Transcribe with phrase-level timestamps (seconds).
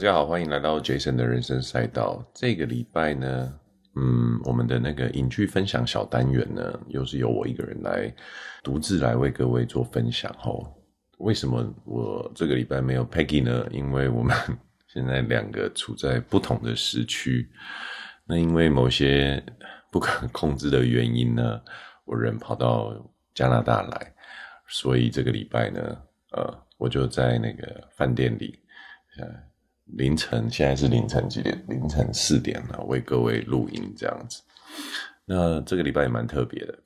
[0.00, 2.26] 大家好，欢迎来到 Jason 的人生赛道。
[2.32, 3.60] 这个礼拜呢，
[3.96, 8.10] 嗯，我们的那个影剧分享小单元呢，又是由我一个人来
[8.62, 10.34] 独自来为各位做分享。
[10.38, 10.74] 吼，
[11.18, 13.66] 为什么我这个礼拜没有 Peggy 呢？
[13.70, 14.34] 因为我们
[14.88, 17.46] 现在两个处在不同的时区。
[18.24, 19.44] 那因为某些
[19.92, 21.60] 不可控制的原因呢，
[22.06, 22.90] 我人跑到
[23.34, 24.14] 加拿大来，
[24.66, 25.78] 所以这个礼拜呢，
[26.32, 28.58] 呃，我就在那个饭店里，
[29.94, 31.64] 凌晨，现在是凌晨几点？
[31.68, 34.42] 凌晨四点了，为各位录音这样子。
[35.24, 36.78] 那这个礼拜也蛮特别的。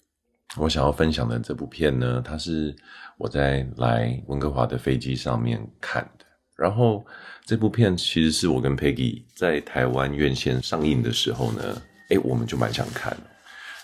[0.56, 2.74] 我想要分享的这部片呢，它是
[3.18, 6.24] 我在来温哥华的飞机上面看的。
[6.56, 7.04] 然后
[7.44, 13.16] 这部片其实是我跟 Peggy 在台湾院线上映的时候呢，诶，我们就蛮想看。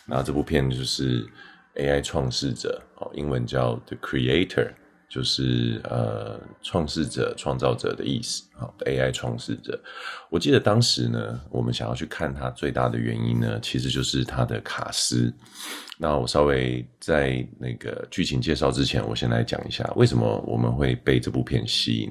[0.07, 1.27] 那这部片就是
[1.75, 4.73] AI 创世者，哦，英文叫 The Creator。
[5.11, 8.45] 就是呃，创世者、创造者的意思。
[8.55, 9.79] 好，AI 创世者。
[10.31, 15.35] 我记得当时呢，我们想要去看它最大的原因呢，其实就是它的卡司。
[15.99, 22.11] 那我稍微在那个剧情介绍之前，我先来讲一下为什么我们会被这部片吸引。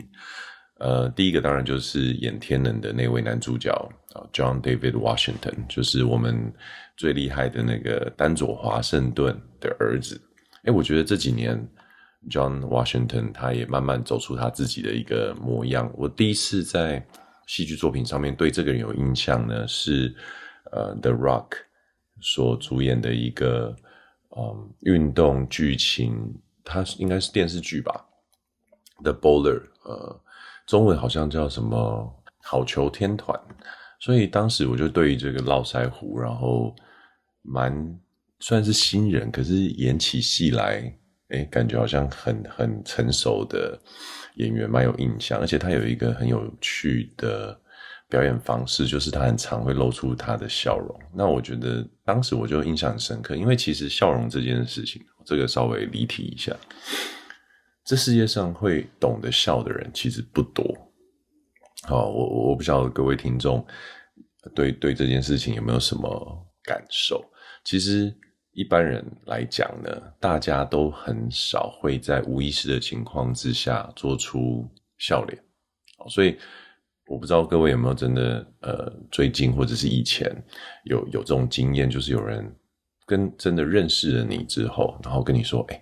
[0.80, 3.72] 呃，第一个当然就是演天能的那位男主角
[4.14, 6.54] 啊，John David Washington，就是我们
[6.98, 10.20] 最厉害的那个丹佐华盛顿的儿子。
[10.66, 11.66] 诶，我觉得这几年。
[12.28, 15.90] John Washington，他也慢慢走出他自己的一个模样。
[15.96, 17.06] 我第一次在
[17.48, 20.14] 戏剧作品上面对这个人有印象呢，是
[20.72, 21.50] 呃《The Rock》
[22.20, 23.74] 所主演的一个
[24.36, 28.06] 嗯运动剧情，它应该是电视剧吧，
[29.02, 30.22] 《The Bowler》呃，
[30.68, 33.40] 中文好像叫什么《好球天团》。
[34.02, 36.76] 所以当时我就对于这个络腮胡，然后
[37.42, 38.00] 蛮
[38.42, 40.94] 算是新人，可是演起戏来。
[41.30, 43.80] 哎，感觉好像很很成熟的
[44.38, 45.40] 演员，蛮有印象。
[45.40, 47.56] 而且他有一个很有趣的
[48.10, 51.00] 表演方式，就是他很常会露出他的笑容。
[51.14, 56.56] 那我觉得当时我就印象很深刻，因为其实笑容这件事情，这个稍微离题一下，
[57.86, 60.66] 这世界上会懂得笑的人其实不多。
[61.84, 63.64] 好，我我不晓得各位听众
[64.56, 67.24] 对对这件事情有没有什么感受？
[67.64, 68.12] 其实。
[68.60, 69.90] 一般人来讲呢，
[70.20, 75.42] 大家都很少会在无意识的情况之下做出笑脸，
[76.10, 76.38] 所以
[77.08, 80.30] 我不知道各位有没有真的呃，最近或者是以前
[80.84, 82.54] 有有这种经验，就是有人
[83.06, 85.82] 跟真的认识了你之后，然后跟你说，哎，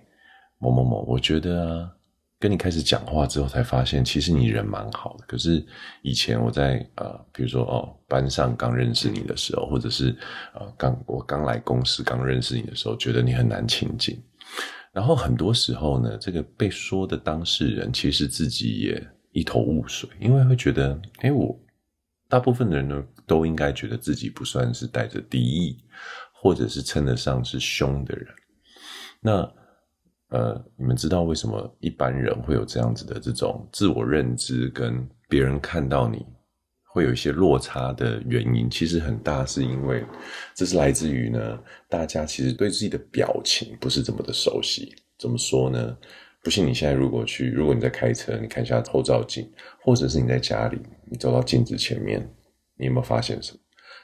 [0.58, 1.97] 某某某，我觉得啊。
[2.40, 5.24] 跟你开始讲话之后，才发现其实你人蛮好的。
[5.26, 5.64] 可是
[6.02, 10.16] 以前我在呃，比如说哦，班上刚认识你的时候，或者是
[10.54, 14.22] 呃，刚我刚来公司刚认识你的时候，觉得你很难亲近。
[14.92, 21.58] 然后很多时候呢，这个被说的当事人其实自己也一头雾水，因为会觉得，哎，我
[22.28, 25.76] 大部分的人呢都应该觉得自己不算是带着敌意，
[26.32, 28.28] 或者是称得上是凶的人。
[29.20, 29.57] 那。
[30.30, 36.24] 呃，你们知道为什么一般人会有这样子的这种自我认知，跟别人看到你
[36.92, 38.68] 会有一些落差的原因？
[38.68, 40.04] 其实很大是因为
[40.54, 41.58] 这是来自于呢，
[41.88, 44.94] 大家其实对自己的表情不是这么的熟悉。
[45.18, 45.96] 怎么说呢？
[46.44, 49.50] 不信你现在如果去，如果你在开车，你看一下后照镜，
[49.82, 50.78] 或者是你在家里，
[51.10, 52.20] 你走到镜子前面，
[52.76, 53.58] 你有没有发现什么？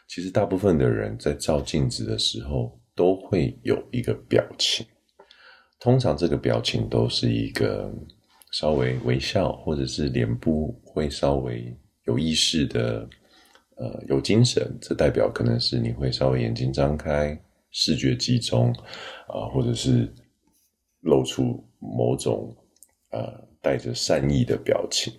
[0.09, 4.85] 其实大部分的人在照镜子的时候都会有一个表情。
[5.85, 7.93] 通常这个表情都是一个
[8.53, 13.07] 稍微微笑，或者是脸部会稍微有意识的，
[13.77, 14.79] 呃，有精神。
[14.81, 17.39] 这代表可能是你会稍微眼睛张开，
[17.71, 18.73] 视觉集中，
[19.29, 20.11] 啊、或者是
[21.03, 22.57] 露出某种
[23.11, 25.13] 呃带着善意的表情。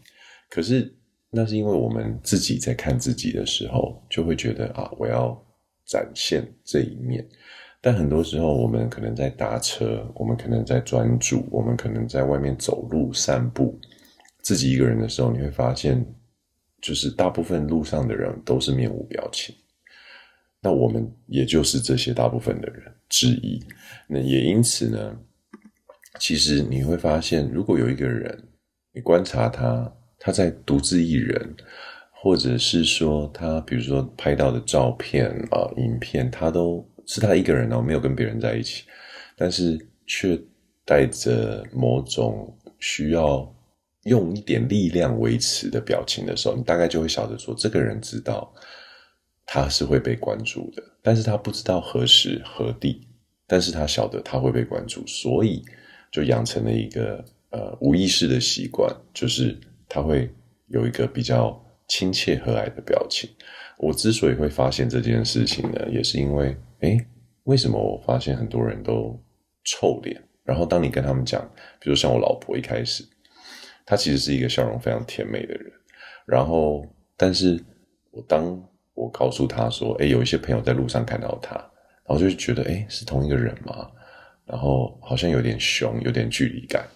[0.50, 0.92] 可是
[1.30, 5.40] 那是因为我们自己在看自己的时候，就会觉得啊，我要
[5.86, 7.24] 展现这一面。
[7.86, 13.80] 但很多时候，我们可能在搭车，我们可能在专注，我们可能在外面走路、散步，
[14.42, 16.04] 自己一个人的时候，你会发现，
[16.82, 19.54] 就是大部分路上的人都是面无表情。
[20.60, 23.64] 那我们也就是这些大部分的人之一。
[24.08, 25.16] 那也因此呢，
[26.20, 28.36] 其实你会发现，如果有一个人，
[28.94, 31.56] 你观察他，他在独自一人，
[32.12, 36.84] 或者是说他，比如说拍到的照片啊、影片，他都。
[37.06, 38.84] 是他一个人哦，没有跟别人在一起，
[39.36, 40.40] 但是却
[40.86, 43.52] 带着某种需要
[44.04, 48.54] 用一点力量维持的表情的时候，你大概就会晓得说，这个人知道
[49.46, 53.08] 他是会被关注的，但是他不知道何时何地，
[53.48, 55.64] 但是他晓得他会被关注，所以
[56.12, 59.58] 就养成了一个呃无意识的习惯，就是
[59.90, 60.30] 他会
[60.68, 63.30] 有一个比较亲切和蔼的表情。
[63.78, 66.56] 我之所以会发现这件事情呢，也是因为，
[66.86, 67.06] 诶，
[67.46, 69.20] 为什么我发现很多人都
[69.64, 70.22] 臭脸？
[70.44, 71.42] 然后当你跟他们讲，
[71.80, 73.04] 比如像我老婆一开始，
[73.86, 75.72] 她其实是一个笑容非常甜美的人。
[76.28, 76.86] 然后，
[77.18, 77.60] 但是
[78.12, 83.92] 我当我告诉她说，诶，有一些朋友在路上看到她，然后就觉得，诶，是同一个人吗？
[84.46, 86.88] 然后好像有点凶，有点距离感。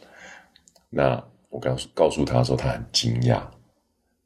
[0.91, 3.41] 那我告诉告诉她的时候，她很惊讶，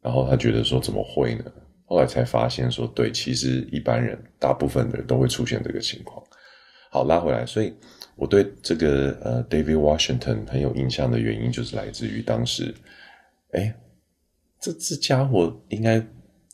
[0.01, 1.45] 然后她觉得说，怎么会呢？
[1.94, 6.19] 后来才发现说，对，其实一般人，大部分的人都会出现这个情况。
[6.90, 7.72] 好，拉回来，所以
[8.16, 12.74] 我对这个呃 David Washington 很有印象的原因，就是来自于当时，
[13.51, 13.72] 哎，
[14.60, 16.04] 这这家伙应该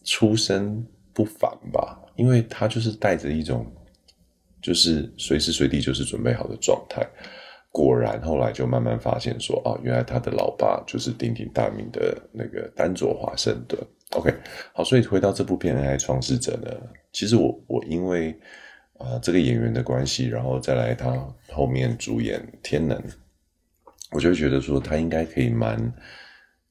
[0.04, 2.02] 出身不凡吧？
[2.18, 3.66] 因为他就是带着一种，
[4.62, 7.02] 就是随时随地就是准备好的状态。
[7.71, 13.80] 果然，后来就慢慢发现说，哦，原来他的老爸就是鼎鼎大名的那个丹佐华盛顿。
[14.12, 14.33] OK，
[14.74, 16.75] 好，所以回到这部片《AI 创世者》呢，
[17.12, 18.36] 其实我我因为
[18.98, 21.16] 啊、这个演员的关系，然后再来他
[21.54, 22.98] 后面主演《天能》，
[24.12, 25.80] 我就觉得说他应该可以蛮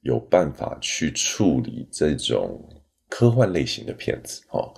[0.01, 2.61] 有办法去处理这种
[3.09, 4.71] 科幻类型的片子哦。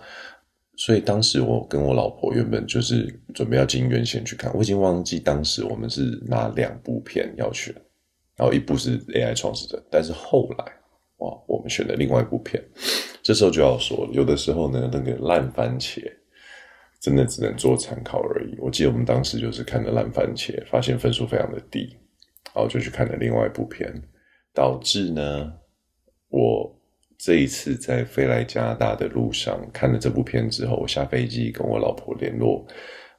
[0.78, 7.74] 所以当时我跟我老婆原本就是准备要进院线去看，我已经忘记当时我们是哪两部片要选，
[8.36, 10.66] 然后一部是《AI 创始者》，但是后来。
[11.18, 12.60] 哇，我们选了另外一部片，
[13.22, 16.02] 这时候就要说，有的时候呢，那个烂番茄
[17.00, 18.58] 真的只能做参考而已。
[18.58, 21.96] 我记得我们当时就是看了烂番茄，发现分数非常的低，
[22.46, 23.94] 然后就去看了另外一部片，
[24.52, 25.54] 导致呢，
[26.30, 26.76] 我
[27.24, 32.66] 这一次在飞来加拿大的路上看了这部片之后，我下飞机跟我老婆联络，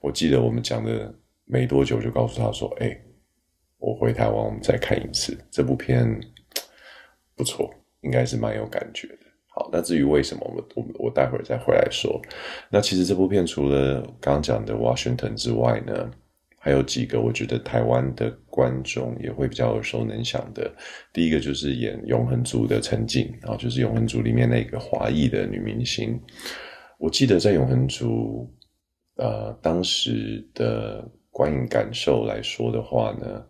[0.00, 1.14] 我记得我们讲的
[1.44, 3.00] 没多久，就告诉她说：“哎，
[3.78, 6.20] 我回台湾，我们再看一次这部片，
[7.36, 7.72] 不错。”
[8.02, 9.18] 应该是蛮有感觉的。
[9.46, 12.20] 好，那至于为什么，我我我待会儿再回来说。
[12.68, 16.10] 那其实这部片除了刚刚讲的 Washington 之外呢，
[16.62, 20.72] 还有几个我觉得台湾的观众也会比较耳熟能详的。
[21.12, 26.18] 第一个就是演《永恒族》的陈静，然后就是《永恒族》里面那个华裔的女明星。
[26.98, 28.48] 我记得在《永恒族》
[29.22, 33.44] 呃当时的观影感受来说的话呢。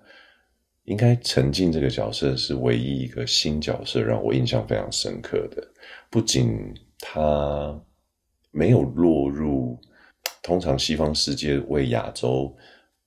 [0.87, 5.65] 应该陈静这个角色是唯一一个新角色，让我印象非常深刻的。
[6.11, 7.81] 不仅她
[8.51, 9.79] 没有落入
[10.43, 12.53] 通常西方世界为亚洲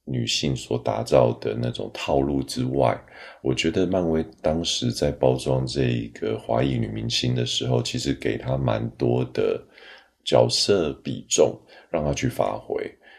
[0.05, 2.95] 女性所打造的那种套路之外，
[3.41, 9.59] 我觉得漫威当时在包装这一个华裔女明星的时候，其实给她蛮多的
[10.23, 11.59] 角色比重，
[11.89, 12.75] 让她去发挥。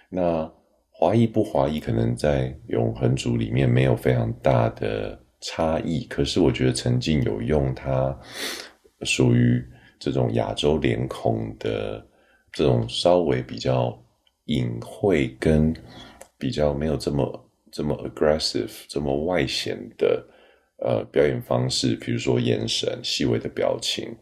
[0.08, 0.48] 那
[0.92, 6.04] 华裔不华裔，可能在永恒族里面没有非常大的差异。
[6.04, 8.16] 可是我觉得陈静有用她
[9.02, 9.62] 属于
[9.98, 12.06] 这种亚洲脸孔的
[12.52, 13.92] 这种稍微比较
[14.44, 15.74] 隐晦跟
[16.38, 20.24] 比较没有这么这么 aggressive 这么外显的
[20.78, 24.14] 呃表演方式，比如说眼神、细微的表情，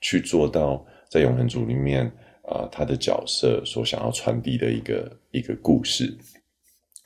[0.00, 2.10] 去做到在永恒族里面。
[2.44, 6.12] 啊，他的角色所想要传递的一个一个故事，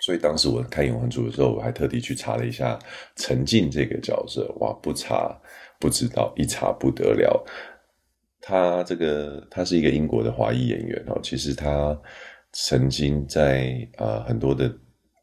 [0.00, 2.76] 所以当时我看《永恒族》的时候，我还特地去查了一下
[3.16, 4.50] 陈静这个角色。
[4.60, 5.38] 哇，不查
[5.78, 7.44] 不知道，一查不得了。
[8.40, 11.96] 他这个他是一个英国的华裔演员哦，其实他
[12.64, 14.74] 曾经在呃很多的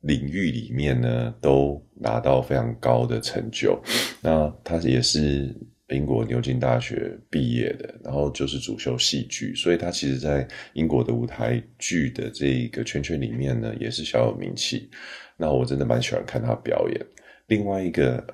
[0.02, 3.82] 领域里面呢，都拿到非常高的成就。
[4.22, 5.56] 那他也是。
[5.90, 14.90] 英国牛津大学毕业的，然后就是主修戏剧，所以他其实，在英国的舞台剧的这一个圈圈里面呢，也是小有名气。
[15.38, 17.06] 那我真的蛮喜欢看他表演。
[17.48, 18.26] 另外一个，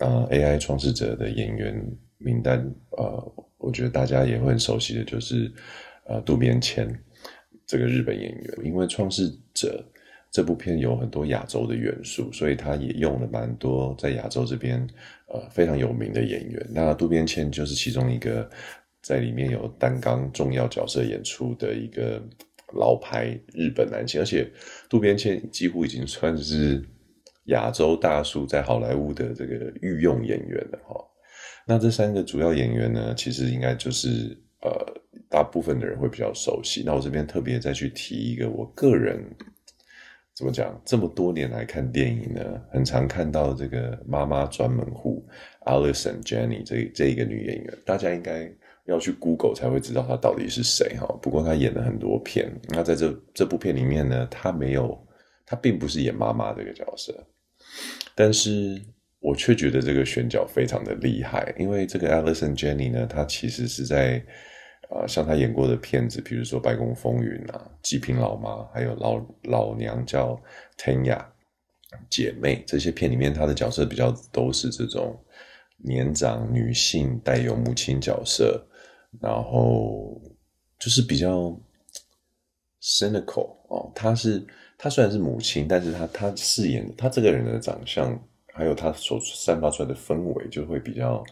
[0.00, 1.80] 呃，AI 创始者的演员
[2.18, 2.58] 名单，
[2.96, 5.52] 呃，我觉得大家也会很熟悉的就是，
[6.06, 6.88] 呃，渡边谦
[7.72, 9.82] 这个日本演员，因为创世者。
[10.34, 14.80] 这部片有很多亚洲的元素，所以他也用了蛮多在亚洲这边
[15.26, 16.66] 呃非常有名的演员。
[16.70, 18.48] 那渡边谦就是其中一个
[19.02, 22.18] 在里面有担纲重要角色演出的一个
[22.72, 24.50] 老牌日本男性，而且
[24.88, 26.82] 渡边谦几乎已经算是
[27.48, 30.96] 亚洲大叔在好莱坞的这个御用演员了哈。
[31.66, 34.70] 那这三个主要演员呢，其实应该就是呃
[35.32, 36.82] 大部分的人会比较熟悉。
[36.84, 39.24] 那我这边特别再去提一个我个人。
[40.34, 40.80] 怎么讲？
[40.82, 45.22] 这么多年来看电影呢，很常看到这个妈妈专门户
[45.66, 48.50] Allison Jenny 这这一个女演员，大家应该
[48.86, 51.06] 要去 Google 才会知道她到底是谁哈。
[51.20, 54.98] 不过她演了很多片，那在这这部片里面呢，她没有，
[55.44, 57.14] 她并不是演妈妈这个角色，
[58.14, 58.80] 但是
[59.20, 64.24] 我却觉得这个选角非常的厉害，因为这个 Allison Jenny 呢，她其实是在
[64.94, 70.40] 啊、像她演过的片子，比如说《白宫风云》啊，《极品老妈》，还有老老娘叫
[70.76, 71.24] Tanya
[72.10, 75.18] 姐妹这些片里面，她的角色比较都是这种
[75.78, 78.62] 年长女性带有母亲角色，
[79.20, 80.20] 然后
[80.78, 81.58] 就是比较
[82.82, 84.46] cynical 哦，她是
[84.76, 88.20] 她虽然是母亲，但是她她饰演的她这个人的长相。
[88.54, 91.24] 还有他所散发出来的氛围，就会比较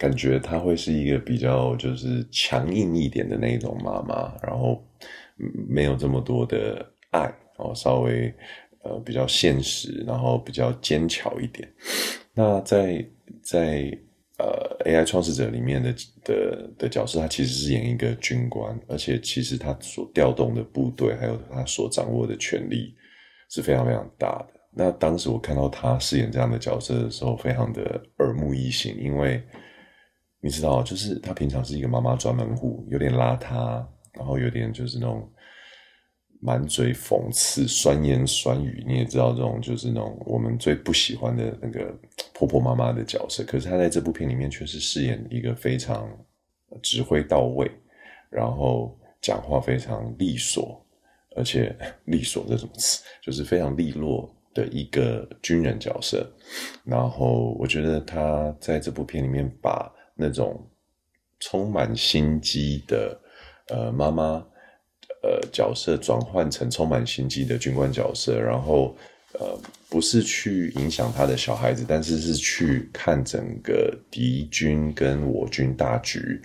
[0.00, 4.82] 感觉他会是一个比较就是强硬一点的那种妈妈，然后
[5.68, 8.34] 没有这么多的爱哦，稍微
[8.82, 11.70] 呃比较现实，然后比较坚强一点。
[12.32, 13.06] 那在
[13.42, 13.92] 在
[14.38, 22.94] 呃 AI 创始者里面的的的角色，他其实是演一个军官，而且其实他所调动的部队，还有他所掌握的权力
[23.50, 24.60] 是非常非常大的。
[24.72, 29.42] 那当时我看到他饰演这样的角色的时候，非常的耳目一新，因为
[30.40, 35.30] 你知道，就是他平常是一个妈妈专门户，有点邋遢，然后有点就是那种
[36.40, 38.82] 满嘴讽刺、酸言酸语。
[38.86, 41.94] 你也知道，这种就是那种我们最不喜欢的那个
[42.32, 43.44] 婆婆妈妈的角色。
[43.44, 46.08] 可是他在这部片里面却是饰演一个非常
[46.82, 47.70] 指挥到位，
[48.30, 50.84] 然后讲话非常利索，
[51.36, 54.34] 而且利索这种词就是非常利落。
[54.52, 56.28] 的一个军人角色，
[56.82, 59.88] 然后我觉得他在这部片里面把
[60.20, 60.62] 那种
[61.40, 63.18] 充满心机的
[63.68, 64.24] 呃妈妈
[65.22, 68.94] 呃角色转换成充满心机的军官角色，然后
[69.32, 69.58] 呃
[69.88, 76.42] 不是去影响他的小孩子，但是是去看整个敌军跟我军大局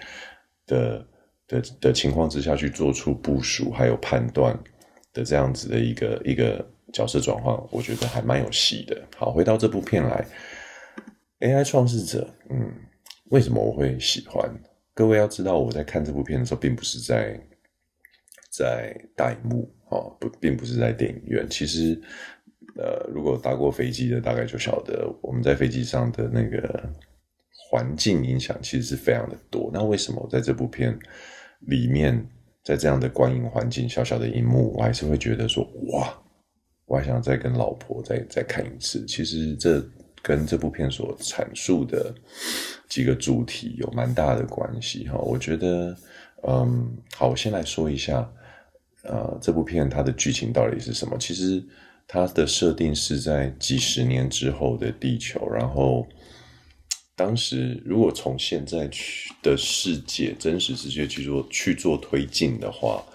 [0.65, 1.08] 的
[1.48, 4.58] 的的情况之下去做出部署还有判断
[5.13, 6.65] 的这样子的一个一个。
[6.94, 8.98] 角色转换，我觉得还蛮有戏的。
[9.17, 10.25] 好，回到这部片来
[11.41, 12.72] ，AI 创世者，嗯，
[13.36, 14.50] 为什么我会喜欢？
[14.94, 17.38] 各位要知道，我在看这部片的时候，并不是在
[18.50, 21.46] 在大荧幕哦，不，并不是在电影院。
[21.50, 22.01] 其实，
[22.77, 26.89] 呃，如果搭过飞机的，大概就晓得我们在飞机上的那个
[27.70, 29.70] 环境影响其实是非常的多。
[29.74, 30.98] 那为什么我在这部片
[31.68, 32.25] 里面，
[32.63, 36.18] 在这样的观影环境，小小的荧幕，我还是会觉得说，哇！
[36.86, 39.06] 我还想再跟老婆再再看一次。
[39.06, 39.86] 其实这
[40.27, 42.12] 跟这部片所阐述的
[42.89, 45.20] 几个主题有蛮大的关系哈。
[45.20, 45.96] 我觉得，
[46.48, 48.27] 嗯，好，我先来说一下，
[49.03, 51.15] 呃，这部片它的剧情到底是什么？
[51.20, 51.63] 其实
[52.08, 56.08] 它的设定是在几十年之后的地球，然后
[57.15, 63.05] 当时如果从现在去的世界真实世界去做去做推进的话，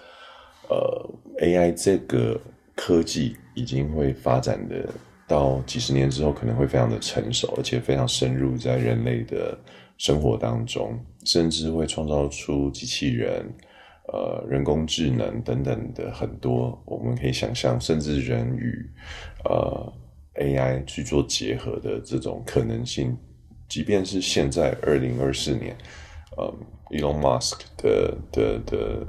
[0.69, 1.09] 呃
[1.41, 2.39] ，AI 这个。
[2.73, 4.89] 科技已经会发展的
[5.31, 9.57] 到几十年之后，可能会非常的成熟，而且非常深入在人类的
[9.97, 13.45] 生活当中，甚至会创造出机器人、
[14.11, 18.89] 呃人工智能等等的很多我们可以想象，甚至人与
[19.45, 19.93] 呃
[20.35, 23.17] AI 去做结合的这种可能性。
[23.69, 25.75] 即便是现在二零二四年，
[26.35, 26.53] 呃
[26.91, 29.07] ，Elon Musk 的的的。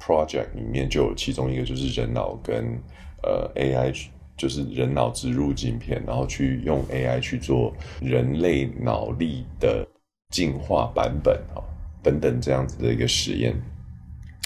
[0.00, 2.80] project 里面就有其中一个就是人脑跟
[3.24, 3.92] 呃 AI，
[4.38, 9.86] 就是人脑植入晶片，然后去用 AI 去做人类脑力的
[10.30, 11.60] 进化版本啊，
[12.02, 13.54] 等等这样子的一个实验。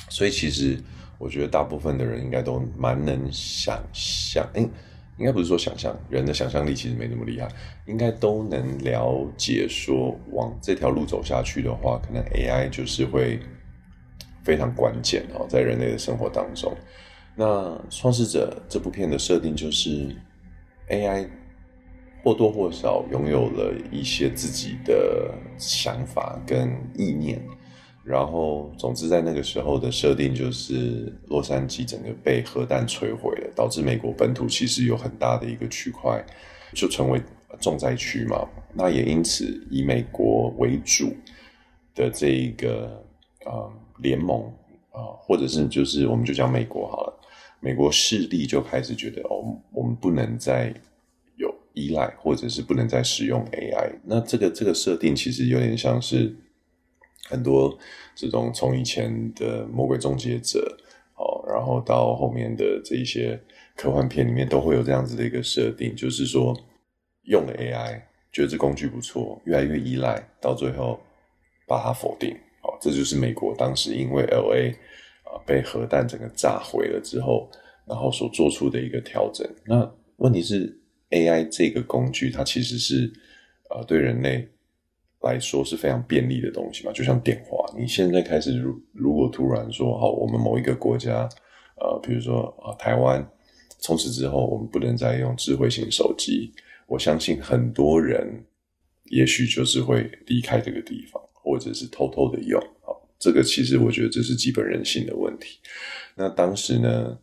[0.09, 0.83] 所以其实
[1.19, 4.69] 我觉得大部分的人应该都蛮能想象，诶，
[5.19, 7.47] 应该不是说想象，人的想象力其实没那么厉害，
[7.87, 13.39] 应该都能了解说往这条路走下去的话，可能 AI 就是会。
[14.45, 16.77] 非常关键哦，在人类的生活当中，
[17.35, 17.45] 那
[17.91, 20.15] 《创世者》这部片的设定就是
[20.89, 21.29] AI
[22.23, 27.43] 或多或少拥有了一些自己的想法跟意念，
[28.05, 36.25] 然后总之在那个时候的设定就是洛杉矶整个被核弹摧毁了，导致美国本土其实有很大的一个区块
[36.75, 37.21] 就成为
[37.61, 38.47] 重灾区嘛。
[38.75, 41.15] 那也因此以美国为主
[41.95, 43.03] 的这一个
[43.45, 43.53] 啊。
[43.53, 44.53] 呃联盟
[44.93, 47.21] 啊，或者是就是我们就讲美国好了，
[47.61, 50.73] 美国势力就开始觉得哦，我们不能再
[51.37, 53.93] 有依赖，或者是不能再使用 AI。
[54.05, 56.37] 那这个这个设定其实有点像是
[57.29, 57.79] 很多
[58.15, 60.79] 这种从以前的魔鬼终结者
[61.17, 63.41] 哦，然后到后面的这一些
[63.77, 66.55] 科幻片里面都会有这样子的一个设定，就是说
[67.23, 71.01] 用了 AI，觉得这工具不错，越来越依赖，到最后
[71.67, 72.37] 把它否定。
[72.63, 74.73] 哦，这就是美国当时因为 LA
[75.25, 77.51] 啊被核弹整个炸毁了之后，
[77.87, 79.49] 然后所做出的一个调整。
[79.67, 80.79] 那问题是
[81.11, 83.13] AI 这个工具，它其实是
[83.71, 84.49] 呃对人类
[85.23, 87.65] 来说是非常便利的东西嘛，就像电话。
[87.79, 91.29] 你现在开始如如果突然说好，我们某一个国家，
[91.81, 93.29] 呃，比如说啊、台湾，
[93.79, 96.53] 从此之后我们不能再用智慧型手机，
[96.87, 98.45] 我相信很多人
[99.05, 102.61] 也许就是会离开这个地方，或者是偷偷的用。
[102.81, 105.59] 好，这个其实我觉得这是基本人性的问题。
[106.15, 107.19] 那当时呢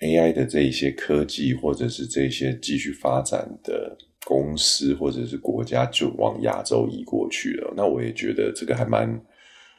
[0.00, 7.72] ？AI 的这一些科技，或者是这些继续发展的公司，或者是国家，就往亚洲移过去了。
[7.76, 9.18] 那我也觉得这个还蛮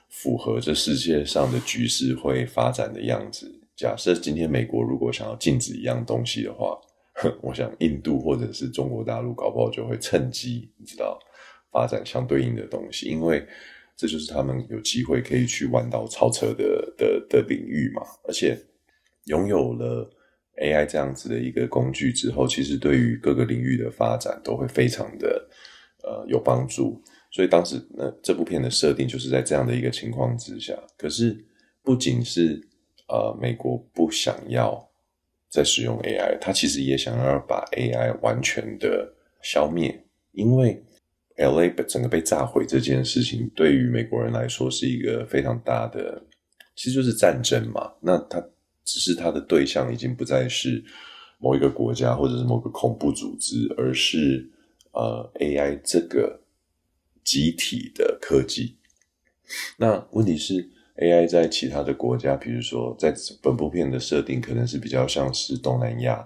[0.09, 3.53] 符合这世界上的局势会发展的样子。
[3.75, 6.75] 假设今天美国如果想要禁止一样东西的话，
[7.41, 11.19] 我想印度或者是中国大陆搞不好就会趁机，你知道，
[11.71, 13.45] 发展相对应的东西，因为
[13.95, 18.57] 这就是他们有机会可以去弯道超车的的的领域嘛，而且。
[19.27, 20.09] 拥有了
[20.61, 25.45] AI 这样子的一个工具之后，其实对于各个领域的发展都会非常的
[26.01, 27.03] 呃有帮助。
[27.29, 30.73] 所以当时呢，这部片的设定就是在这样的一个情况之下。
[30.97, 31.37] 可是
[31.83, 32.65] 不仅是
[33.09, 34.81] 呃美国不想要
[35.49, 40.81] 再使用 AI，他其实也想要把 AI 完全的消灭，因为
[41.37, 46.21] LA 整个被炸毁这件事情，对于美国人来说是一个非常大的，
[46.75, 47.93] 其实就是战争嘛。
[48.01, 48.43] 那他。
[48.89, 50.81] 只是它的对象已经不再是
[51.39, 54.49] 某一个国家或者是某个恐怖组织，而是
[54.93, 56.39] 呃 AI 这个
[57.21, 58.77] 集体的科技。
[59.75, 60.65] 那问题是
[61.01, 66.25] ，AI 在其他的国家，比如说在本部片的设定，可能是比较像是东南亚、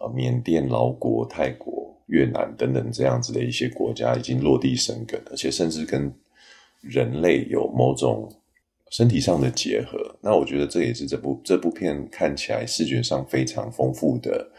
[0.00, 1.79] 呃、缅甸、老国、泰国、
[2.10, 6.12] 越南等等这样子的一些国家，已经落地生根，而且甚至跟
[6.82, 8.30] 人类有某种。
[8.92, 14.50] 身体上的结合，那我觉得这也是这部这部片看起来视觉上非常丰富的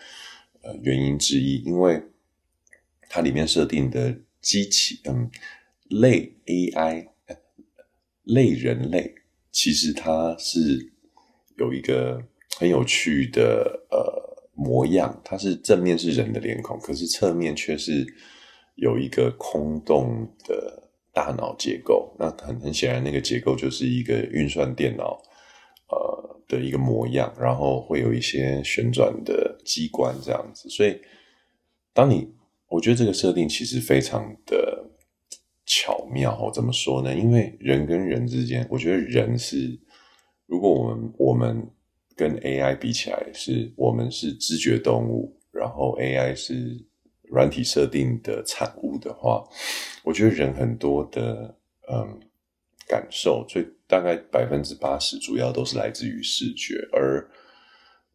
[0.61, 2.01] 呃原因之一，因为
[3.09, 5.29] 它里面设定的机器，嗯，
[5.89, 7.07] 类 AI
[8.23, 9.13] 类人类，
[9.51, 10.93] 其实它是
[11.57, 12.23] 有一个
[12.57, 14.30] 很有趣的呃
[14.63, 18.05] 模样，它是正面是人的脸孔，可是侧面却是
[18.75, 20.79] 有一个空洞的。
[21.13, 25.21] 大脑结构，那很很显然，那个结构就是一个运算电脑，
[25.89, 30.69] 呃的一个模样，然后会有一些旋转的机关这样子。
[30.69, 30.97] 所以，
[31.93, 32.33] 当你
[32.69, 34.89] 我觉得这个设定其实非常的
[35.65, 36.49] 巧妙。
[36.53, 37.13] 怎么说呢？
[37.13, 39.77] 因为人跟人之间，我觉得人是，
[40.45, 41.69] 如果我们我们
[42.21, 46.85] 跟 AI 比起来，是我们是知觉动物，然后 AI 是。
[47.33, 49.41] 软体设定的产物的话，
[50.03, 51.57] 我觉得人很多的
[51.89, 52.19] 嗯
[52.85, 56.75] 感受，最大概百分之八十主要都是来自于视觉。
[56.91, 57.25] 而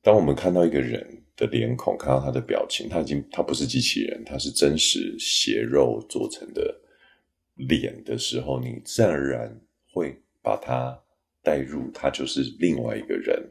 [0.03, 6.79] 当我们看到一个人的脸孔，看到他的表情，他已经他不是机器人，他是真实血肉做成的
[7.55, 9.59] 脸的时候，你自然而然
[9.95, 11.03] 会把他
[11.43, 13.51] 带入，他就是另外一个人，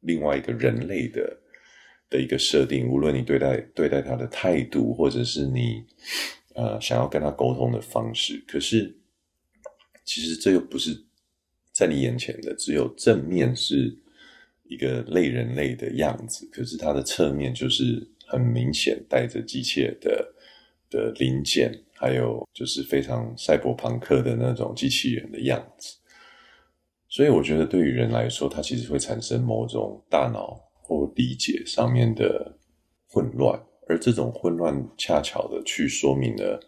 [0.00, 1.38] 另外一个人类的。
[2.08, 5.84] 的一个设定，无论你对待对待他的态度，或者是你
[6.54, 8.96] 呃想要跟他沟通的方式，可是
[10.04, 10.96] 其实这又不是
[11.72, 13.92] 在你眼前的，只有正面是
[14.68, 20.32] 一个类人类的样子，可是它的侧面就是很明显带着机械的
[20.88, 25.96] 的零件，还有就是非常赛博朋克的那种机器人的样子。
[27.16, 30.62] 所以我觉得对于人来说，它其实会产生某种大脑。
[30.88, 32.56] 或理解上面的
[33.08, 36.60] 混乱，而这种混乱恰巧的去说明了，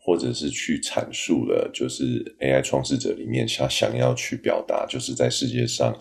[0.00, 5.92] 或者是去阐述了，就是 AI 创始者里面想想要去表达，就是在世界上，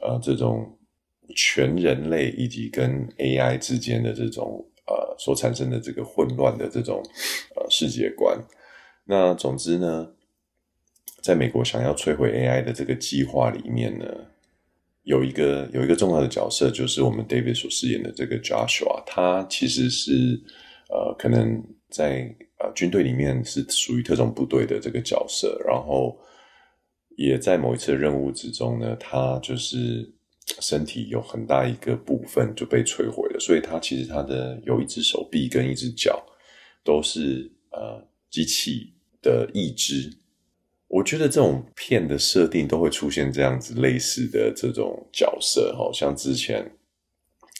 [0.00, 0.78] 呃，这种
[1.34, 7.02] 全人类以及跟 AI 之间的这种呃所产生的这个混乱的这种
[7.56, 8.38] 呃世界观。
[9.06, 10.08] 那总之呢，
[11.22, 14.06] 在美国想要摧毁 AI 的这个计划里面呢。
[15.04, 20.40] 有一个有一个重要的角色，就是我们 David 所饰演的这个 Joshua，他其实是
[20.88, 26.16] 呃，可能在呃军队里面是属于特种部队的这个角色，然后
[27.16, 30.08] 也在某一次任务之中呢，他就是
[30.60, 36.24] 身体有很大一个部分就被摧毁了，所以他其实他的有一只手臂跟一只脚
[36.84, 40.16] 都是呃机器的义肢。
[40.92, 46.70] 我觉得这种片的设定都会出现这样子类似的这种角色，好像之前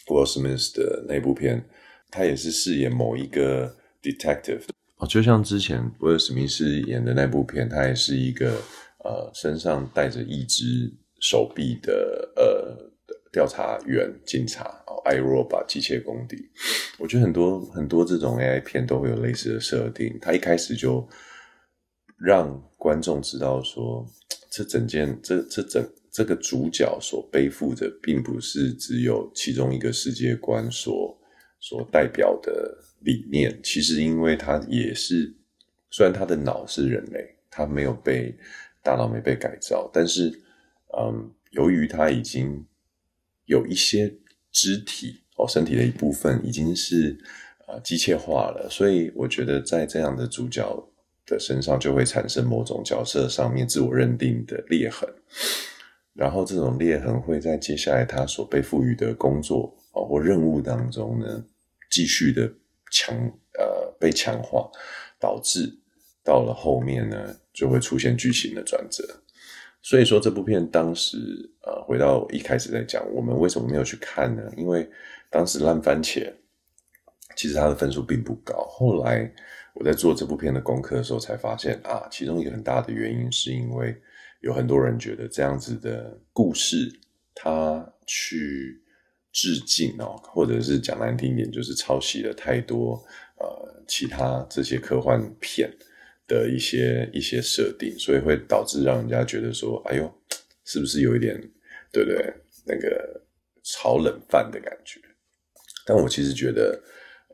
[0.05, 1.65] Will Smith 的那部片，
[2.11, 4.61] 他也是饰演某一个 detective，
[4.97, 8.51] 哦，就像之前威尔史密斯演的那部片，他也是一个
[9.03, 12.91] 呃身上带着一只手臂的呃
[13.31, 16.37] 调查员、警察哦，iRobot 机械公敌，
[16.99, 20.19] 我觉得很多很多这种 AI 片都会有类似的设定。
[20.21, 21.07] 他一开始就
[22.19, 24.05] 让观众知道说，
[24.51, 31.17] 这整件这这整这个主角所背负的，并不是只有其中一个世界观所
[31.61, 33.57] 所代表的理念。
[33.63, 35.33] 其实，因为他也是，
[35.91, 38.37] 虽然他的脑是人类，他没有被
[38.83, 40.27] 大脑没被改造，但是，
[40.99, 42.65] 嗯，由于他已经
[43.45, 44.13] 有一些
[44.51, 47.17] 肢体哦，身体的一部分已经是
[47.65, 50.61] 啊机械化了，所以我觉得在这样的主角
[51.25, 55.07] 的身上就会产生某种角色上面自我认定的裂痕，
[56.13, 61.43] 然后这种裂痕会在接下来他所被赋予的工作哦或任务当中呢
[61.89, 62.51] 继续的
[62.91, 63.15] 强
[63.57, 64.69] 呃被强化，
[65.19, 65.73] 导致
[66.23, 69.03] 到了后面呢就会出现剧情的转折。
[69.85, 71.17] 所以说这部片当时，
[71.63, 74.41] 呃，回到一开始在讲，我们为什么没有去看呢？
[74.55, 74.89] 因为
[75.29, 76.31] 当时烂番茄，
[77.35, 78.65] 其实它的分数并不高。
[78.69, 79.29] 后来
[79.73, 83.95] 我在做这部片的功课的时候，才发现啊，其中一个很大的原因是因为
[84.41, 86.91] 有很多人觉得这样子的故事，
[87.35, 88.81] 它去
[89.31, 93.03] 致敬哦，或者是讲难听一点，就是抄袭了太多
[93.39, 95.71] 呃其他这些科幻片。
[96.25, 100.09] 的一些一些设定，所以会导致让人家觉得说：“哎呦，
[100.63, 101.35] 是不是有一点，
[101.91, 102.33] 对不对？
[102.65, 103.21] 那个
[103.61, 105.01] 炒冷饭的感觉？”
[105.85, 106.81] 但我其实觉得，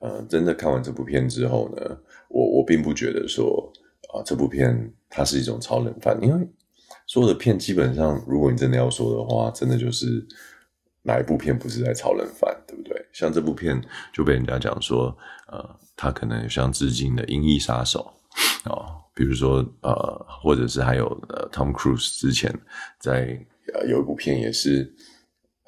[0.01, 3.71] 呃，真的看完这部片之后呢，我我并不觉得说
[4.13, 6.47] 啊，这部片它是一种超冷饭，因为
[7.05, 10.25] 所有的片基本上，如果你真的要说的话，真的就是
[11.03, 13.05] 哪一部片不是在超冷饭，对不对？
[13.11, 13.79] 像这部片
[14.13, 15.15] 就被人家讲说，
[15.51, 18.13] 呃，它可能像致敬的《银翼杀手》。
[18.69, 22.53] 哦，比如说呃，或者是还有呃，Tom Cruise 之前
[22.99, 23.39] 在
[23.73, 24.93] 呃有一部片也是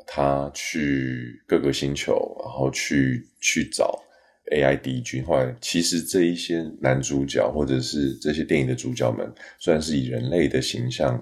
[0.06, 4.00] 他去各个星球，然后去去找
[4.52, 5.24] AI 敌军。
[5.26, 11.22] 后来其实这一些男主角或者是这些电影的主角们，虽然是以人类的形象，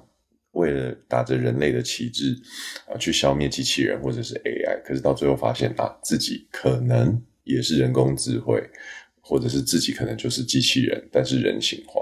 [0.51, 2.35] 为了打着人类的旗帜
[2.87, 8.61] 啊去消灭机器人或者是 AI，可是到最后发现啊，自己可能也是人工智慧。
[9.21, 12.01] 或者是自己可能就是机器人，但是人性化。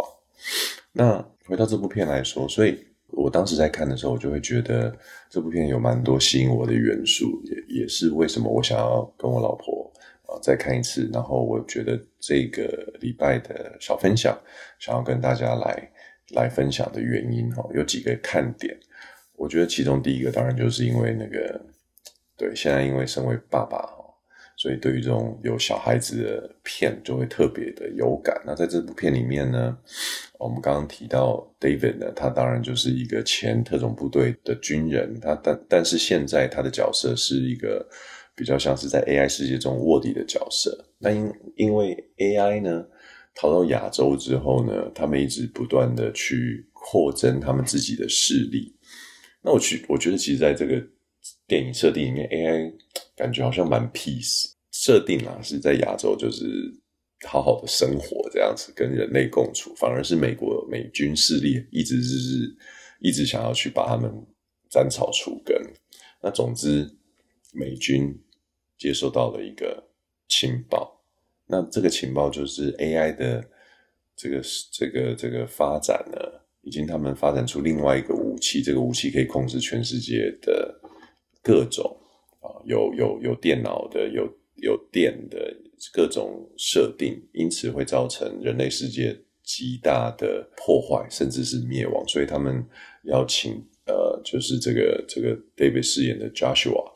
[0.94, 4.98] 那回到这部片来说，所以我当时在看的时候，我就会觉得
[5.30, 9.87] 这部片有蛮多吸引我的元素，也也是为什么我想要跟我老婆
[10.42, 11.10] 再看一次。
[11.14, 14.38] 然后我觉得这个礼拜的小分享，
[14.80, 15.92] 想要跟大家来
[16.36, 18.78] 来分享的原因哈，有几个看点。
[19.36, 21.62] 我觉得其中第一个当然就是因为那个，
[22.36, 23.96] 对，现在因为身为爸爸。
[24.60, 28.42] 所以，对于这种有小孩子的片，就会特别的有感。
[28.44, 29.78] 那在这部片里面呢，
[30.40, 35.20] 我们刚刚提到 David 呢，他当然就是一个前特种部队的军人。
[35.20, 37.88] 他但但是现在他的角色是一个
[38.38, 40.86] 比较像是在 AI 世界中卧底的角色。
[41.00, 42.86] 那因因为 AI 呢
[43.36, 48.74] 逃到亚洲之后呢，他们一直不断的去扩增他们自己的势力。
[49.42, 50.82] 那我去，我觉得其实在这个
[51.48, 52.74] 电影设定里面，AI。
[53.16, 56.46] 感觉好像蛮 peace 设定啊，是在亚洲就是
[57.28, 59.74] 好好的生活这样子，跟人类共处。
[59.76, 62.56] 反而是美国美军势力一直是
[63.00, 64.12] 一直想要去把他们
[64.70, 65.60] 斩草除根。
[66.22, 66.88] 那总之，
[67.54, 68.16] 美军
[68.78, 69.84] 接收到了一个
[70.28, 71.02] 情报，
[71.48, 73.44] 那这个情报就是 AI 的
[74.16, 76.20] 这个这个这个发展呢，
[76.62, 80.80] 已经他们发展出另外一个武器，这个武器可以控制全世界的
[81.42, 81.98] 各种
[82.40, 82.50] 啊。
[82.66, 85.56] 有有有电脑的，有有电的
[85.94, 92.06] 各种设定，因此会造成人类世界极大的破坏，甚至是灭亡。
[92.08, 92.66] 所以他们
[93.04, 96.92] 要请呃，就是这个这个 David 饰演的 Joshua，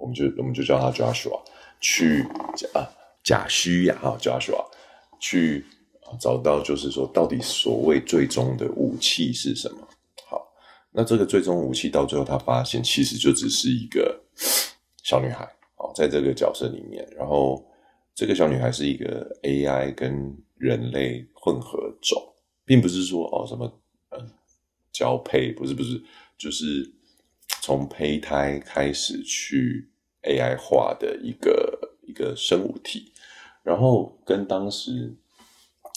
[0.00, 1.40] 我们就我们就叫他 Joshua，
[1.80, 2.22] 去
[2.74, 2.88] 啊
[3.22, 4.64] 贾虚呀哈 Joshua
[5.20, 5.64] 去
[6.18, 9.86] 找到，就是说到底所谓最终的武器是什么？
[10.26, 10.50] 好，
[10.90, 14.20] 那这个最终武器到最后他发现，其实就只是一个。
[15.02, 15.44] 小女孩
[15.76, 17.66] 哦，在这个角色里面，然后
[18.14, 22.22] 这个小女孩是一个 AI 跟人类混合种，
[22.64, 23.66] 并不是说哦什么
[24.10, 24.30] 嗯
[24.92, 26.00] 交配，不是不是，
[26.38, 26.88] 就是
[27.60, 29.89] 从胚胎开始去
[30.22, 33.12] AI 化的一个一个生物体，
[33.62, 35.14] 然后跟当时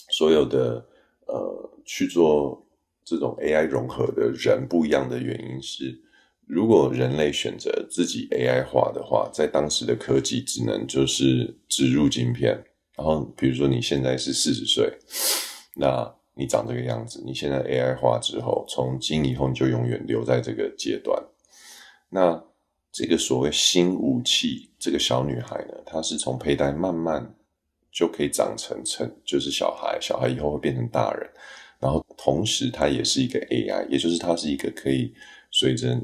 [0.10, 0.86] 所有的
[1.28, 2.66] 呃去做
[3.04, 6.00] 这种 AI 融合的人不一样的原因是。
[6.46, 12.62] 如果人类选择自己 AI 化的话，在当时的科技只能就是植入晶片，
[12.98, 14.92] 然后比如说你现在是四十岁，
[15.76, 21.24] 那你长这个样子，你现在 AI 化之后，从今以后你就永远留在这个阶段。
[22.10, 22.44] 那
[22.94, 27.36] 这个所谓新武器，这个小女孩呢，她是从胚胎慢慢
[27.92, 31.28] 就可以长成成就是小孩，小孩以后会变成大人，
[31.80, 35.12] 然后同时她也是一个 AI，也就是她是一个可以
[35.50, 36.00] 随着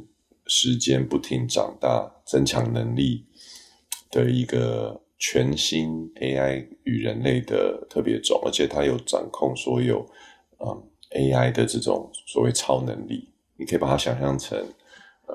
[0.47, 3.23] 时间不停长大、增强能力
[4.09, 10.03] 的一个全新 AI 与人类的特别种，而且她有掌控所有
[10.57, 14.59] 嗯 AI 的这种所谓超能力，你可以把它想象成。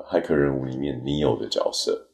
[0.09, 2.09] 骇客任务里面，你有的角色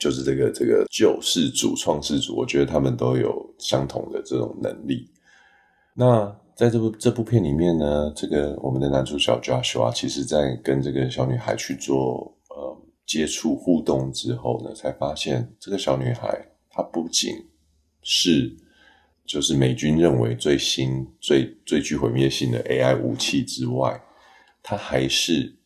[0.00, 2.36] 就是这个这个救世主、创世主。
[2.36, 5.10] 我觉得他们都有相同的这种能力。
[5.94, 12.76] 那在这部这部片里面呢，这个我们的男主角 Joshua，其实在跟这个小女孩去做呃
[13.06, 17.34] 接触互动之后呢，才发现这个小女孩她不仅
[18.02, 18.56] 是
[19.26, 24.00] 就是美军认为最新、最最具毁灭性的 AI 武器之外，
[24.62, 25.57] 她还是。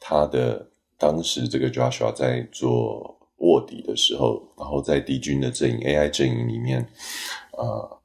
[0.00, 0.66] 他的
[0.98, 6.86] 当时这个 Joshua 在做卧底的时候，然后在敌军的阵营 AI 阵营里面，
[7.52, 8.00] 呃，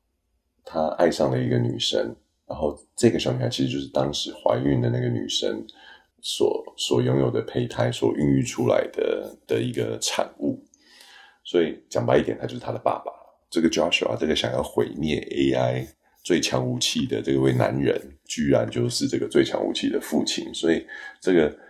[0.64, 2.16] 他爱上了一个女生，
[2.48, 5.66] 然后这个小女孩其实就是当时怀孕的那个女生
[6.22, 10.64] 所所拥有的胚胎所孕育出来的的一个产物，
[11.44, 13.12] 所以讲白一点，他就是他的爸爸。
[13.50, 15.86] 这个 Joshua 这个想要毁灭 AI
[16.24, 20.86] 最强武器的这位男人，居然就是这个最强武器的父亲，所以
[21.20, 21.65] 这个。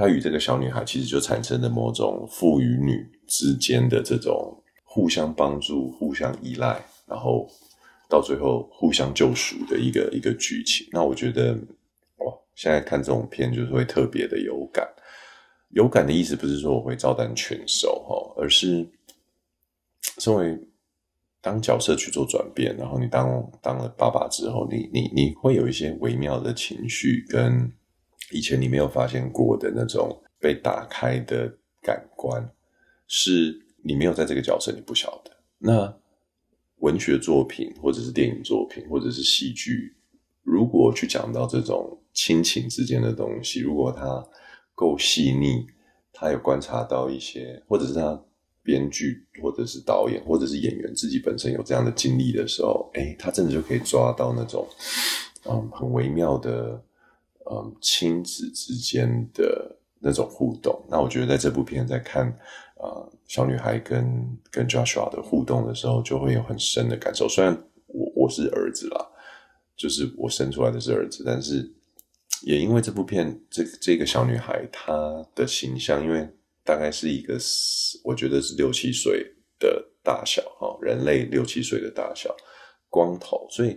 [0.00, 7.46] 他与这个小女孩其实就产生了某种父与女之间的这种互相帮助、互相依赖，然后
[8.08, 10.88] 到最后互相救赎的一个一个剧情。
[10.90, 11.52] 那我觉得，
[12.16, 14.88] 哇，现在看这种片就是会特别的有感。
[15.68, 18.88] 有感的意思不是说我会照单全收哈，而是
[20.16, 20.58] 身为
[21.42, 27.70] 当角色去做转变，然后你当当了爸爸之后，你你你会有一些微妙的情绪跟。
[28.30, 32.48] 以前你没有发现过的那种被打开的感官，
[33.06, 35.30] 是你没有在这个角色，你不晓得。
[35.58, 35.92] 那
[36.76, 39.96] 文学作品，或者是电影作品，或者是戏剧，
[40.42, 44.24] 如果去讲到这种亲情之间的东西，如果它
[44.74, 45.66] 够细腻，
[46.12, 48.22] 他有观察到一些，或者是他
[48.62, 54.66] 编剧，或者是导演，或者是演员自己本身有这样的经历的时候，诶，他真的就可以抓到那种
[55.46, 56.82] 嗯很微妙的。
[57.52, 62.32] 嗯，亲子之间的那种互动，那我觉得在这部片在看
[62.76, 67.28] 呃小女孩跟跟 Joshua 的互动的时候，就会有很深的感受。
[67.28, 67.52] 虽然
[67.88, 69.04] 我我是儿子啦，
[69.76, 71.68] 就是我生出来的是儿子，但是
[72.42, 76.28] 也因为这部片，这这个小女孩她的形象，因为
[76.62, 77.36] 大概是一个
[78.04, 79.26] 我觉得是六七岁
[79.58, 82.32] 的大小哈，人类六七岁的大小，
[82.88, 83.76] 光头，所以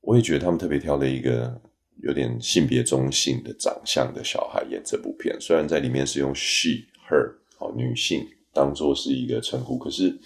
[0.00, 1.62] 我也觉得他们特别挑了一个。
[2.02, 10.18] 有点性别中性的长相的小孩演这部片，虽然在里面是用 she her 好女性当做是一个称呼，可是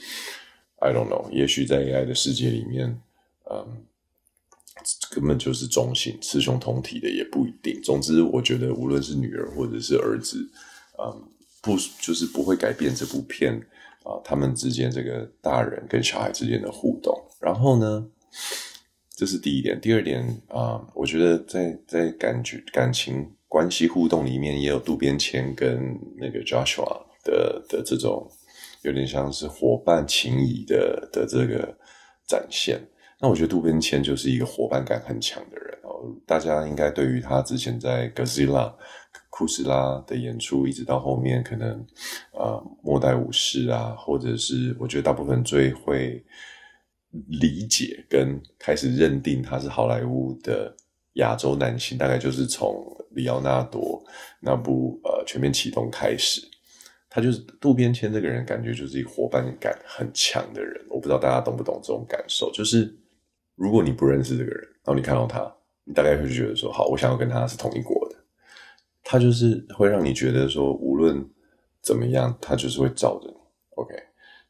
[0.76, 3.00] I don't know，也许在 AI 的世界里面，
[3.50, 3.84] 嗯，
[5.10, 7.80] 根本就是中性，雌雄同体的也不一定。
[7.82, 10.38] 总之，我觉得无论是女儿或者是儿子，
[10.98, 11.28] 嗯，
[11.62, 13.54] 不就是不会改变这部片
[14.04, 17.18] 啊，他们之间这个大人跟小孩之间的互动。
[17.40, 18.06] 然后呢，
[19.16, 28.28] 这是第一点，第二点啊、我觉得在在感觉感情关系互动里面，也有渡边谦跟那个 Joshua 的的这种
[28.82, 31.78] 有点像是伙伴情谊的的这个
[32.26, 32.80] 展现。
[33.20, 36.12] 那我觉得渡边谦就是一个伙伴感很强的人哦。
[36.26, 38.74] 大家应该对于他之前在 Godzilla
[39.30, 41.86] 库斯拉的演出，一直到后面可能、
[42.32, 46.20] 呃、末代武士啊，或者是我觉得大部分最会。
[47.28, 50.74] 理解跟开始认定他是好莱坞的
[51.14, 54.04] 亚洲男性，大概就是从里奥纳多
[54.40, 56.42] 那部呃《全面启动》开始。
[57.08, 60.84] 他就是渡边谦这个人，感觉就是一个伙伴感很强的人。
[60.90, 62.50] 我不知道大家懂不懂这种感受？
[62.50, 62.92] 就是
[63.54, 68.16] 如果你不认识这个人，然后你看到他，你大概会觉得说：好，我想要跟他是同一国的。
[69.04, 71.24] 他就是会让你觉得说，无论
[71.80, 73.36] 怎么样，他就是会罩着你。
[73.76, 73.94] OK，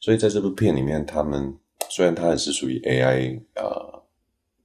[0.00, 1.54] 所以在这部片里面，他们。
[1.94, 4.02] 虽然他也是属于 AI 呃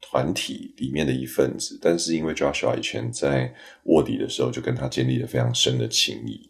[0.02, 6.50] 团体里面的一份子，但是因为 Joshua 以前在卧底的时候就跟他建立了非常深的情谊，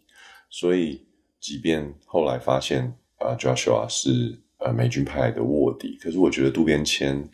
[0.49, 1.05] 所以
[1.41, 2.85] 即便后来发现
[3.17, 7.29] 啊、呃、Joshua 是呃美军派来的卧底，可是我觉得渡边谦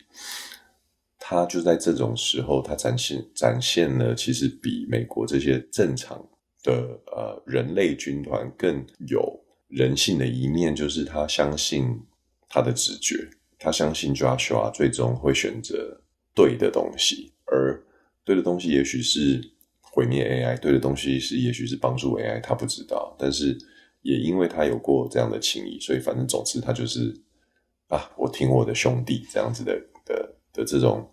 [1.20, 6.18] 他就在这种时候，他展现展现了其实比美国这些正常
[6.64, 11.96] 的呃人类军团更有人性的一面，就是他相信。
[12.48, 13.28] 他的直觉，
[13.58, 16.00] 他相信 Joshua 最终会选择
[16.34, 17.82] 对的东西，而
[18.24, 19.40] 对的东西也许是
[19.80, 23.16] 毁灭 AI，对的东西是也许是帮助 AI，他不知道。
[23.18, 23.56] 但是
[24.02, 27.14] 也因为他有过这样的情谊，所以反正总之他就是
[27.88, 29.72] 啊，我挺我的兄弟这样子的
[30.04, 31.08] 的的这种，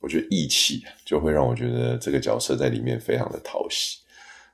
[0.00, 3.98] 我觉得义气就会让我觉得这个角色在里面非常的讨喜。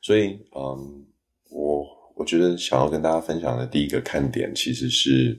[0.02, 1.06] 所以，嗯，
[1.50, 5.38] 我我觉得想要跟大家分享的第一个看点，其实是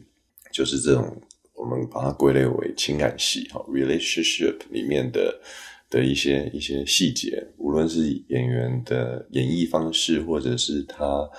[0.51, 1.21] 就是这种
[1.53, 5.39] 我们把它归类为情感戏哈，relationship 里面的
[5.89, 11.29] 的一些一些细节，无论是演员的演绎方式，或者是他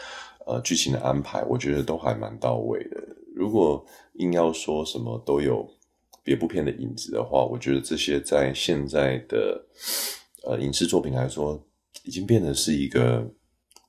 [0.46, 2.96] 呃剧情的安排，我觉得都还蛮到位的。
[3.34, 5.68] 如果硬要说什么都有
[6.22, 9.64] 别部片的影子的话，我觉得这些在现在的
[10.44, 11.62] 呃影视作品来说。
[12.04, 13.24] 已经变得是一个，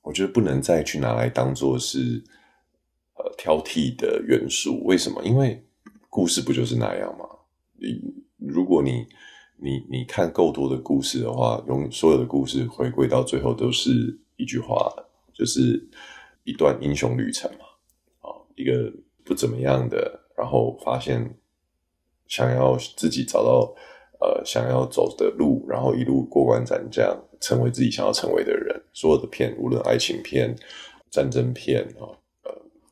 [0.03, 2.23] 我觉得不能再去拿来当做是
[3.37, 4.83] 挑剔的元素。
[4.85, 5.21] 为什么？
[5.23, 5.63] 因为
[6.09, 7.25] 故事不就是那样吗？
[7.79, 8.01] 你
[8.37, 9.05] 如果你
[9.57, 14.91] 你你看够多的故事的话，用所有的故事回归到最后都是一句话，
[15.33, 15.89] 就是
[16.43, 17.65] 一段英雄旅程嘛。
[18.21, 18.91] 啊，一个
[19.23, 21.37] 不怎么样的，然后发现
[22.27, 23.75] 想要自己找到。
[24.21, 28.81] 呃，想要走的路，然后一路过关斩将，成为自己想要成为的人。
[28.93, 30.55] 所有的片，无论爱情片、
[31.11, 32.07] 战争片啊、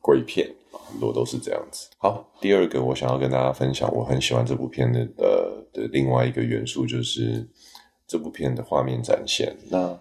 [0.02, 1.88] 鬼片，很多都是这样子。
[1.96, 7.48] 好，第二个我想要跟大家分享，我很喜欢这部片的呃的另外一个元素，就是
[8.06, 9.56] 这部片的画面展现。
[9.70, 9.98] 那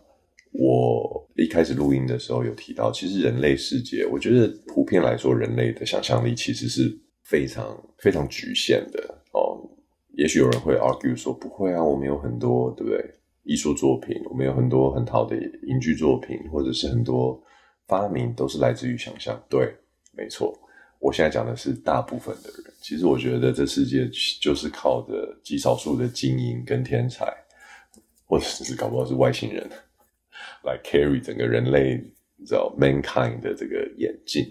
[0.51, 6.91] 我一开始录音的时候有提到，其实人类世界，我觉得普遍来说，人类的想象力其实是
[7.23, 8.99] 非常非常局限的
[9.31, 9.61] 哦。
[10.17, 12.99] 也许有人会 argue 说不会啊，我们有很多对不对？
[13.43, 17.41] 艺术作品，我们有很多很好的影剧作品，或者是很多
[17.87, 19.41] 发明都是来自于想象。
[19.49, 19.73] 对，
[20.11, 20.57] 没错。
[20.99, 22.73] 我现在讲的是大部分的人。
[22.79, 24.07] 其实我觉得这世界
[24.39, 27.25] 就是靠着极少数的精英跟天才，
[28.25, 29.67] 或者是搞不好是外星人
[30.63, 32.03] 来 carry 整个人类，
[32.35, 34.45] 你知道 mankind 的这个眼镜。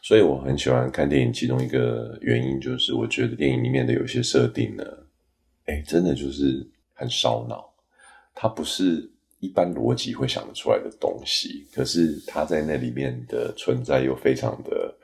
[0.00, 4.84] 所以我很喜欢看电影，其中一个原因就是我觉得电影里面的有些设定呢，
[5.64, 7.74] 哎，真的就是很烧脑。
[8.34, 9.10] 它不是
[9.44, 14.94] 一般逻辑会想得出来的东西，可是它在那里面的存在又非常的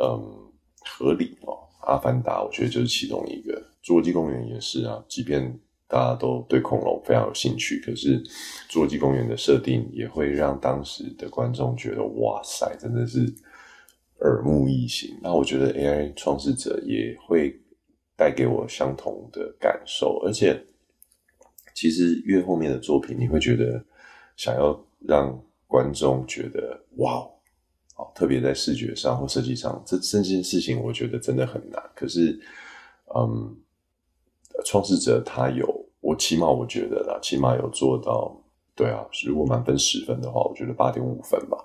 [0.00, 0.50] 嗯
[0.84, 1.58] 合理哦。
[1.82, 5.02] 阿凡达我觉得就是其中一个，侏罗纪公园也是啊。
[5.08, 8.22] 即便大家都对恐龙非常有兴趣，可是
[8.68, 13.32] 侏罗纪公园的设定也会让当时的观众觉得哇塞，真的是。
[14.20, 17.56] 耳目一新，那我觉得 AI 创世者也会
[18.16, 20.60] 带给我相同的感受，而且
[21.78, 23.80] 其实越后面的作品，你会觉得
[24.36, 27.24] 想要让观众觉得哇，
[27.94, 31.80] 哦，特别在视觉上或设计上，这这件事情我觉得真的很难。
[31.94, 32.36] 可是，
[33.14, 33.56] 嗯，
[34.64, 38.36] 创世者他有，我起码我觉得啦，起码有做到，
[38.74, 41.56] 对啊，如果满分十分的话，我觉得八点五分吧。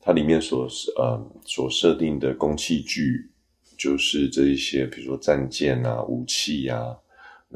[0.00, 3.30] 它里面所呃所设定的工器具，
[3.78, 6.98] 就是这一些，比如说战舰啊、武器呀、啊，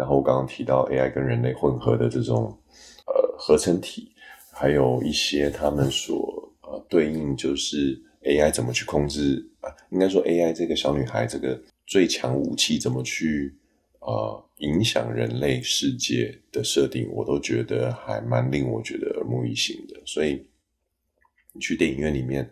[0.01, 2.57] 然后我刚刚提到 AI 跟人类混合的这种
[3.07, 4.11] 呃合成体，
[4.51, 13.55] 还有一些他们所呃对应，就是 AI 怎么去控制啊，应该说 AI 这个小女孩这个最强武器怎么去
[13.99, 20.47] 呃影响人类世界的设定，我都觉得还蛮令我觉得耳目一新的，所以。
[21.53, 22.49] 你去电影院里面，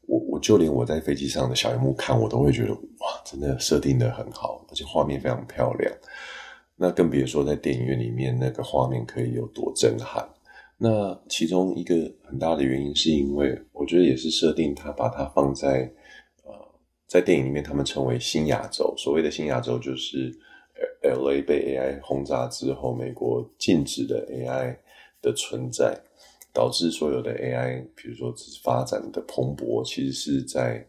[0.00, 5.94] 我我就连我在飞机上的小荧幕看，我都会觉得哇，真的设定的很好，而且画面非常漂亮。
[6.82, 10.28] 那更别说在电影院里面那个画面可以有多震撼。
[10.76, 15.88] 那其中一个很大的原因，是因为我觉得也是设定它把它放在
[16.42, 16.52] 呃，
[17.06, 18.92] 在电影里面，他们称为新亚洲。
[18.98, 20.36] 所谓的新亚洲，就是
[21.02, 24.76] LA 被 AI 轰炸之后，美国禁止的 AI
[25.22, 25.96] 的存在。
[26.54, 30.86] 导致所有的 AI，比如说只是发展的蓬勃，其实是在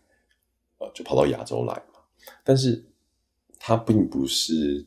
[0.77, 2.01] 呃，就跑到亚洲来嘛。
[2.43, 2.83] 但是
[3.57, 4.85] 它并不是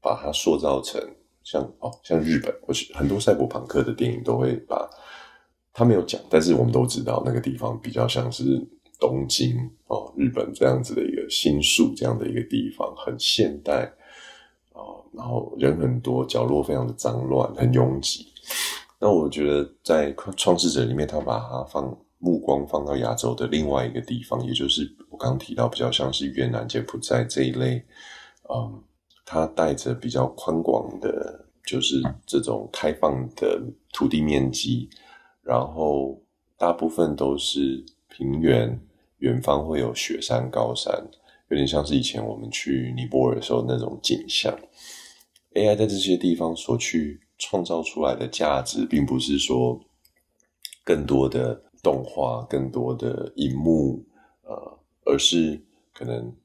[0.00, 1.00] 把它塑造成
[1.42, 4.88] 像哦，像日本，或是很多赛博朋克的电影都会把
[5.72, 8.44] 它没有讲，但是我们都知道那个地方比较像是
[8.98, 13.90] 东京哦，日本这样子的一个新宿这样的一个地方，很现代
[14.72, 18.26] 哦，然后人很多，角落非常的脏乱，很拥挤。
[18.98, 27.82] 那我觉得在创世者里面，他把它放目光放到亚洲的另外一个地方，也就是我刚刚提到比较像是越南、柬埔寨这一类，
[28.52, 28.82] 嗯，
[29.30, 33.62] 它带着比较宽广的，就是这种开放的
[33.92, 34.90] 土地面积，
[35.40, 36.20] 然后
[36.58, 38.76] 大部分都是平原，
[39.18, 40.92] 远方会有雪山、高山，
[41.48, 44.52] 有点像是以前我们去尼泊尔的时候那种景象。
[45.54, 47.20] AI 在这些地方所去。
[47.42, 49.80] 创造出来的价值，并不是说
[50.84, 54.04] 更多的动画、更多的荧幕，
[54.42, 55.58] 呃，而是
[55.94, 56.36] 可能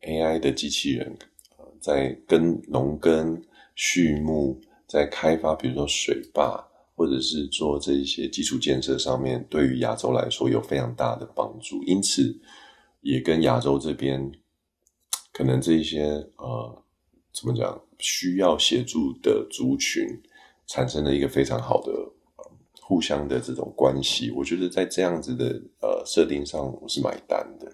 [0.00, 1.14] AI 的机器人
[1.80, 3.42] 在跟农耕、
[3.74, 6.62] 畜牧，在开发，比如说水坝，
[6.94, 11.82] 或者是做这些基础建设上面，对于亚洲来说有非常大的帮助。
[11.84, 12.38] 因此，
[13.00, 14.30] 也跟亚洲这边
[15.32, 16.02] 可能这一些
[16.36, 16.82] 呃，
[17.32, 20.06] 怎么讲，需要协助的族群
[20.66, 21.92] 产生了一个非常好的。
[22.82, 27.72] 互相的这种关系，我觉得在这样子的呃设定上，我是买单的。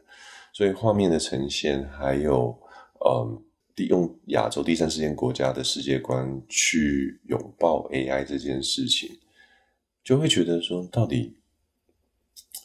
[0.53, 2.55] 所以画面的呈现，还有
[3.03, 3.43] 嗯，
[3.85, 9.19] 用亚洲第三世界国家的世界观去拥抱 AI 这件事情，
[10.03, 11.37] 就会觉得说，到底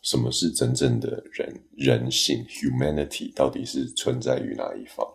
[0.01, 5.05] 什么是真正的人人性 （humanity） 到底是存在于哪一方？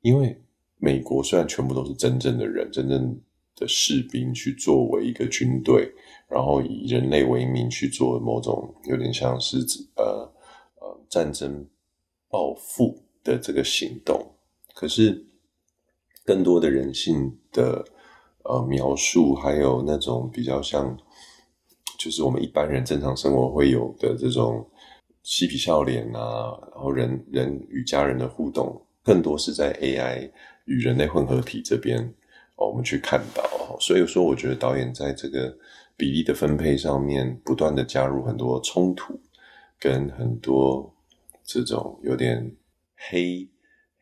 [0.00, 0.42] 因为
[0.78, 3.18] 美国虽然全部都是真正的人，真正
[3.54, 5.92] 的士兵去作为一个军队。
[6.28, 9.58] 然后以人类为名去做某种有点像是
[9.94, 10.28] 呃
[10.80, 11.64] 呃战争
[12.28, 14.28] 报复的这个行动，
[14.78, 15.26] 可是
[16.22, 17.82] 更多的人性的
[18.44, 20.94] 呃描述，还有那种比较像
[21.98, 24.68] 就是我们一般人正常生活会有的这种
[25.22, 30.30] 嬉皮笑脸啊，然后人人与家人的互动，更多是在 AI
[30.66, 31.98] 与人类混合体这边
[32.56, 33.42] 哦我们去看到。
[33.80, 35.56] 所以说，我觉得导演在这个。
[35.98, 39.18] 比例的分配上面，不断的加入很多冲突，
[39.80, 40.94] 跟很多
[41.42, 42.54] 这种有点
[43.08, 43.48] 黑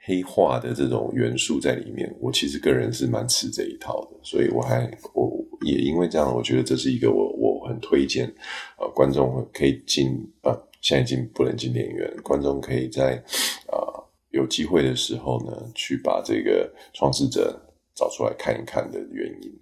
[0.04, 2.14] 黑化的这种元素在里面。
[2.20, 5.32] 我其实个人是蛮吃这一套的，所以我还我
[5.62, 8.32] 也因为这样，我觉得这是一个我我很推荐
[8.78, 10.08] 呃观众可以进
[10.42, 13.22] 呃现在已经不能进电影院，观众可以在
[13.68, 17.60] 呃有机会的时候呢，去把这个创世者
[17.94, 19.52] 找出来看一看的原因。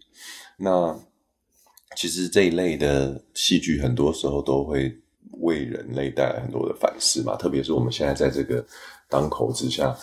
[0.56, 0.98] 那。
[1.94, 4.90] 其实这一类的戏剧，很多时候都会
[5.42, 7.36] 为人类带来很多的反思嘛。
[7.36, 8.64] 特别是我们现在在这个
[9.10, 9.94] 当口之下，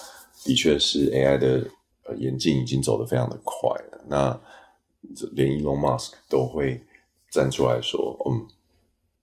[0.43, 1.67] 的确是 AI 的
[2.05, 4.05] 呃演进已经走得非常的快了。
[4.07, 4.41] 那
[5.33, 6.83] 连 Elon Musk 都会
[7.31, 8.47] 站出来说：“嗯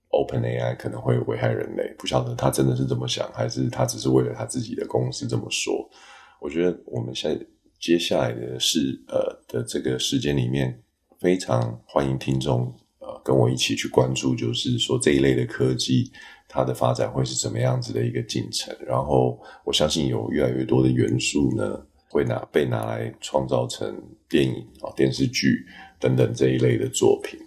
[0.09, 5.89] ，OpenAI 可能会危害人类。”不晓得他真的是这么想，还是他只是为了他自己的公司这么说？
[6.39, 7.45] 我觉得我们现在
[7.79, 10.81] 接下来的事呃的这个时间里面。
[11.19, 16.11] 非常欢迎听众呃跟我一起去关注，就是说这一类的科技
[16.47, 18.75] 它的发展会是怎么样子的一个进程。
[18.85, 25.65] 然后我相信有越来越多的元素呢会拿被拿来创造成电影啊、电视剧
[25.99, 27.39] 等等这一类的作品。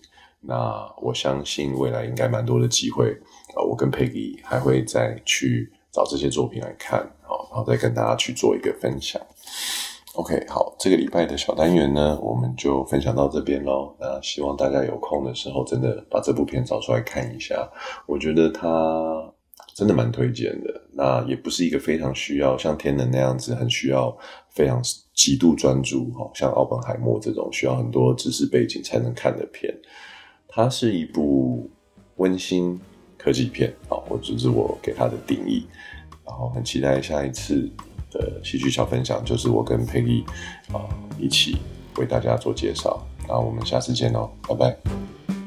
[0.43, 3.11] 那我相信未来应该蛮多的机会
[3.55, 9.21] 啊，我跟 Peggy 还会再去找这些作品来看，好，然后再跟大家去做一个分享。
[10.15, 13.95] OK，好，这个礼拜的小单元呢，我们就分享到这边喽。
[14.01, 17.71] 那希望大家有空的时候，真的把这部片找出来看一下。
[18.07, 19.33] 我觉得它
[19.73, 20.83] 真的蛮推荐的。
[20.93, 24.15] 那也不是一个非常需要像天能那样子，很需要
[24.51, 24.83] 非常
[25.15, 29.73] 极度专注，好像奥本海默这种需要很多知识背景才能看的片。
[30.49, 31.71] 它是一部
[32.17, 32.79] 温馨
[33.17, 35.69] 科技片，好，我这是我给它的定义。
[36.27, 37.71] 然后很期待下一次。
[38.11, 40.25] 的戏剧小分享，就是我跟佩丽
[40.73, 40.85] 啊
[41.19, 41.57] 一起
[41.97, 45.40] 为大家做介绍，那我们下次见喽，拜拜。